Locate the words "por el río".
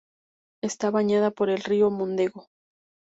1.29-1.91